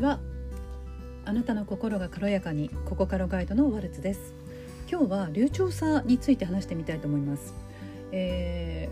[0.00, 0.18] ちは
[1.26, 4.32] あなたの心が軽やかにここからガイドのワルツです。
[4.90, 7.54] 今日は流暢さについて話してみたいと思います、
[8.10, 8.88] え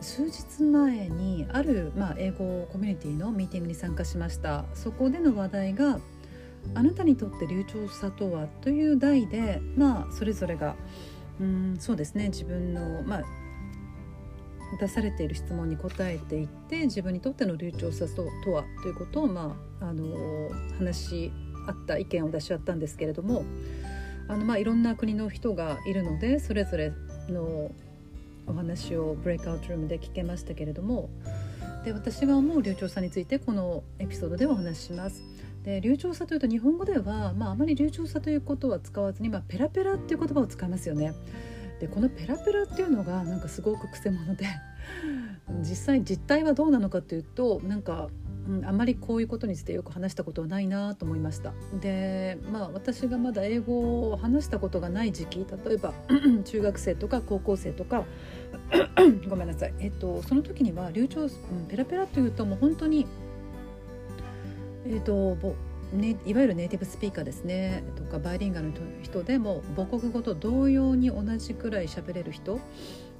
[0.00, 4.66] ー、数日前にある、まあ、英語コミュニティのミーティングに参加しました。
[4.74, 5.98] そこでの話題が
[6.74, 10.76] あなたにとって流暢さとはという題でまあそれぞれが
[11.40, 12.28] うんそうですね。
[12.28, 13.22] 自分のまあ
[14.80, 21.32] 出されている質問に答えていって自分にとっての流暢さとはということを、まあ、あの話し
[21.66, 23.44] 合った意見を出し合ったんですけれども
[24.28, 26.92] あの、まあ、いろんな国の人がいるのでそれぞれ
[27.28, 27.70] の
[28.46, 31.08] お話をブレイクアウトルームで聞けましたけれども
[31.84, 35.22] で私が思う流暢さについてこのエピソードでお話しします。
[35.64, 41.14] で流暢さというと日本語では、まあ、あまり流暢さということは使わずに、まあ、ペラペラっていう言葉を使いますよね。
[41.80, 44.46] でこのペラペラっていうのがなんかすごくくせ者で
[45.60, 48.08] 実際実態はどうなのかというとなんか、
[48.48, 51.52] うん、あまりこういうことについてよく話したことはないなと思いました。
[51.80, 55.92] でまあ私がまだ英語を話したことがない時期例えば
[56.44, 58.04] 中学生とか高校生とか
[59.28, 61.30] ごめんなさい、えっと、その時には流暢、うん、
[61.68, 63.06] ペラペラというともう本当に
[64.86, 65.36] えっと
[65.92, 67.84] ね、いわゆるネイティブスピーカーですね。
[67.96, 72.58] とかバイリンガルの人でも母国語と同様に同じくらい喋れる人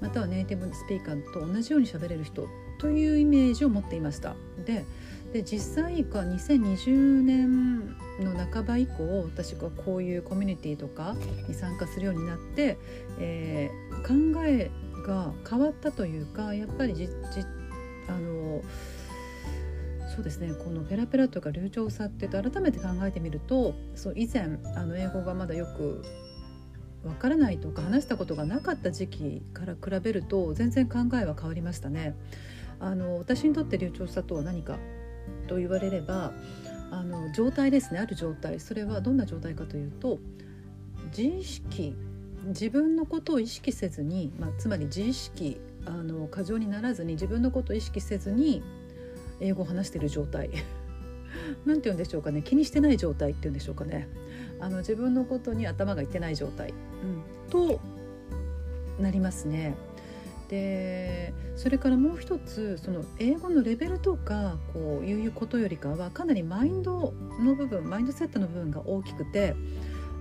[0.00, 2.48] またはネイティブスピーカーと同じように喋れる人
[2.78, 4.34] というイメージを持っていました。
[4.64, 4.84] で
[5.32, 7.88] で実際か2020年
[8.20, 11.16] の半ば以降私がこういうコミュニティとか
[11.48, 12.78] に参加するようになって、
[13.18, 14.70] えー、考え
[15.04, 17.12] が変わったというかやっぱりじじ
[18.08, 18.62] あの
[20.14, 20.52] そうですね。
[20.54, 26.04] このペラペラとか流暢さって改めて考えてみるとそう以前あの英語がまだよく
[27.04, 32.14] わからないとか話したことがなかった時期から比べると全然考えは変わりましたね。
[32.78, 34.78] あの私にとって流暢さとは何か
[35.48, 36.32] と言われれば
[36.90, 37.98] あの状態ですね。
[37.98, 38.60] ある状態。
[38.60, 40.20] それはどんな状態かというと
[41.16, 41.96] 自意識
[42.46, 48.62] 自分のことを意識せずに、まあ、つまり自意識あの過剰にならずに自分のことを意識せずに
[49.40, 50.50] 英語を話している状態。
[51.66, 52.42] 何て言うんでしょうかね。
[52.42, 54.08] 気にしてない状態っていうんでしょうかね。
[54.60, 57.80] あの自分のことに頭がいってない状態、うん、と
[58.98, 59.74] なりますね。
[60.48, 69.56] でそれからもう一つその英語のレベルとかこういうことよりかはかなりマインドの部分マインドセットの部分が大きくて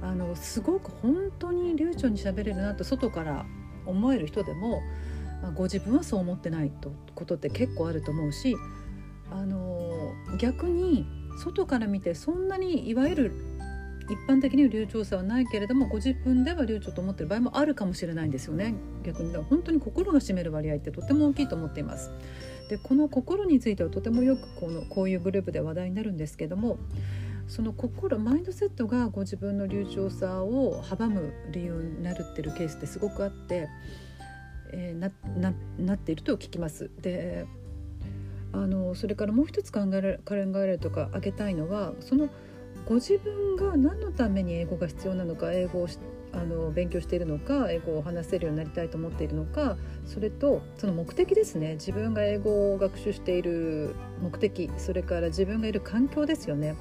[0.00, 3.46] あのすごく本当に流暢に喋れるなと外から
[3.84, 4.80] 思える人でも、
[5.42, 8.56] あ、ご自分はそう思ってないとことって結構あると思うし
[9.32, 11.06] あの逆に
[11.38, 13.32] 外から見てそんなにいわゆる
[14.08, 18.74] 一般的に流暢さはないけれどもご自分では流暢と思ってる場合もあるかもしれないんですよね。
[19.04, 22.10] 逆に本当に心が占める割合ってとても大きいと思っています。
[22.68, 26.78] でこの心についてはとてもよくこのこういうグループで話題になるんですけども
[27.48, 33.68] その心マインドセットがご自分の流暢さを阻む理由になるってるケースってすごくあって、
[34.72, 36.90] えー、なななっていると聞きます。
[37.00, 37.46] で
[38.52, 42.28] あのそれからもう一つ考えられ考えられるとか挙げたいのはその
[42.86, 45.88] ご自分が何のために英語が必要なのか英語を
[46.32, 49.76] あの勉強しているのか英語を話せるようになりたいと思っているのか
[50.06, 56.76] それとその目的ですね自分が英語を学習している目的それから自分がいる環境ですよね。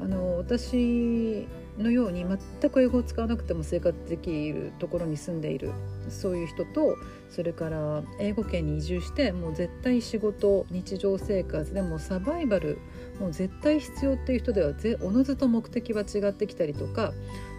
[0.00, 5.70] あの私のように全く英語を使わなくても生活できるところに住んでいる
[6.08, 6.96] そういう人と
[7.30, 12.78] それから英語圏に移住してもう絶対仕事日常生活でもサバイバル
[13.20, 17.12] もう絶対必要っていう人ではぜおのずと目的は違ってきたりとか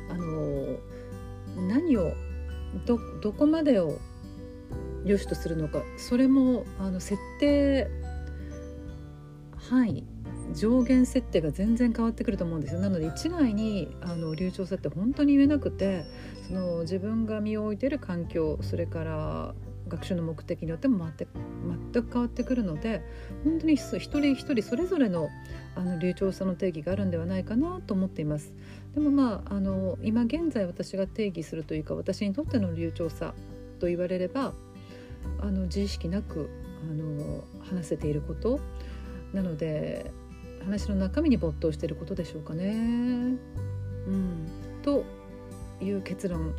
[0.10, 0.78] あの
[1.68, 2.14] 何を
[2.86, 4.00] どどこまでを
[5.06, 7.90] 良しとするのかそれもあの設定
[9.70, 10.06] 範囲
[10.54, 16.06] 上限設定が全然変わってくると思うんですよなので一概にあの流暢さって本当に言えなくて
[16.48, 19.54] その自分が身を置いてる環境それから
[19.90, 21.28] 学習の目的によっても全く
[21.94, 23.02] 全く変わってくるので
[23.44, 25.30] 本当に一人一人それぞれの
[25.76, 28.54] あの流暢さの定義があるんではないかなと思っています。
[28.94, 33.34] でもまああの今現在私が定義するというか私にとっての流暢さ
[33.80, 34.54] と言われれば
[35.42, 36.50] あの自意識なく
[36.90, 38.60] あの話せていること
[39.34, 40.12] なので
[40.62, 42.66] 話の中身に没頭していることでしょうかね。
[44.08, 44.48] うん、
[44.82, 45.04] と
[45.82, 46.54] いう結論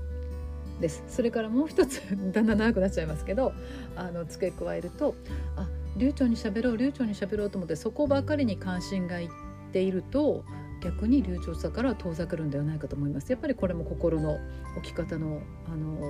[0.81, 1.05] です。
[1.09, 2.01] それからもう一つ
[2.33, 3.53] だんだん長くなっちゃいますけど
[3.97, 5.15] あの付け加えると
[5.57, 9.29] あ流暢にしゃべろう流暢にしゃべろうと思ってそこばかりに関心がいっ
[9.73, 10.45] ていると
[10.81, 14.39] 逆に流暢さから遠ざかるんではないかと思いますやっぱりこれも心の
[14.77, 16.01] 置き方のあの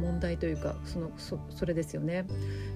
[0.00, 2.26] 問題というかそのそそれですよね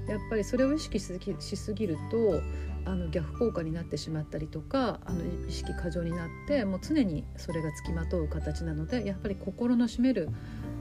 [0.08, 2.42] やっぱりそれを意識しすぎしすぎると
[2.84, 10.28] あの逆効果になってしまったりとかあの意識過剰になってもう常にそれがつきまとう形なのでやっぱり心の占める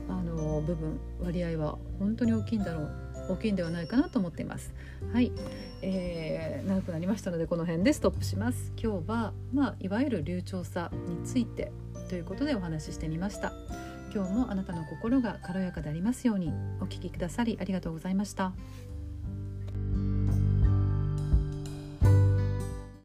[0.10, 4.74] あの部分割合は本当に大きいんだろう大きいんではないかなと思っています。
[5.14, 5.32] はい、
[5.82, 8.72] えー、長くなりましたのでこの辺でストップします。
[8.82, 11.72] 今日はまあいわゆる流暢さについて
[12.10, 13.54] ということでお話ししてみました。
[14.14, 18.54] 今日もあなたの心が軽やかでありますようにお聞きくださりありがとうございました。